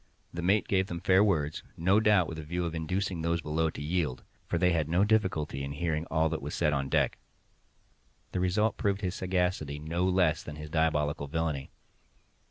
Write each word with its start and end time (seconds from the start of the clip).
The 0.33 0.41
mate 0.41 0.67
gave 0.67 0.87
them 0.87 0.99
fair 0.99 1.23
words—no 1.23 1.99
doubt 1.99 2.27
with 2.27 2.39
a 2.39 2.43
view 2.43 2.65
of 2.65 2.73
inducing 2.73 3.21
those 3.21 3.39
below 3.39 3.69
to 3.69 3.83
yield, 3.83 4.23
for 4.47 4.57
they 4.57 4.71
had 4.71 4.89
no 4.89 5.03
difficulty 5.03 5.63
in 5.63 5.73
hearing 5.73 6.07
all 6.07 6.27
that 6.29 6.41
was 6.41 6.55
said 6.55 6.73
on 6.73 6.89
deck. 6.89 7.19
The 8.31 8.39
result 8.39 8.77
proved 8.77 9.01
his 9.01 9.13
sagacity, 9.13 9.77
no 9.77 10.05
less 10.05 10.41
than 10.41 10.55
his 10.55 10.71
diabolical 10.71 11.27
villainy. 11.27 11.69